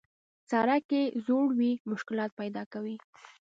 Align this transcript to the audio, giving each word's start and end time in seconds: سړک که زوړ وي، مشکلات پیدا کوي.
سړک 0.49 0.81
که 0.91 1.01
زوړ 1.25 1.47
وي، 1.59 1.71
مشکلات 1.91 2.31
پیدا 2.39 2.63
کوي. 2.73 2.95